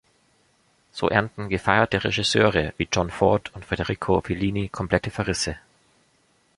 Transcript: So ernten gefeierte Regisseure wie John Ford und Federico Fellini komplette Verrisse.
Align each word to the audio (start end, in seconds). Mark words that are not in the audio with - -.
So 0.91 1.09
ernten 1.09 1.47
gefeierte 1.47 2.03
Regisseure 2.03 2.73
wie 2.77 2.87
John 2.91 3.11
Ford 3.11 3.53
und 3.53 3.65
Federico 3.65 4.19
Fellini 4.21 4.67
komplette 4.67 5.11
Verrisse. 5.11 5.57